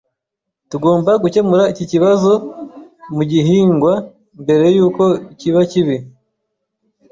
Tugomba 0.69 1.11
gukemura 1.23 1.63
iki 1.71 1.85
kibazo 1.91 2.31
mu 3.15 3.23
gihingwa 3.31 3.93
mbere 4.41 4.65
yuko 4.75 5.03
kiba 5.39 5.61
kibi. 5.71 5.97